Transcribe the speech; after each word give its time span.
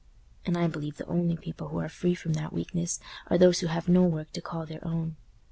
And 0.47 0.57
I 0.57 0.65
believe 0.65 0.97
the 0.97 1.05
only 1.05 1.37
people 1.37 1.67
who 1.67 1.77
are 1.77 1.87
free 1.87 2.15
from 2.15 2.33
that 2.33 2.51
weakness 2.51 2.99
are 3.27 3.37
those 3.37 3.59
who 3.59 3.67
have 3.67 3.87
no 3.87 4.01
work 4.01 4.31
to 4.31 4.41
call 4.41 4.65
their 4.65 4.83
own. 4.83 5.15